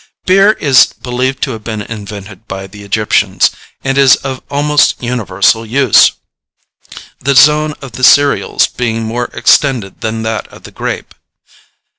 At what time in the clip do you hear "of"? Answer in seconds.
4.15-4.41, 7.83-7.91, 10.47-10.63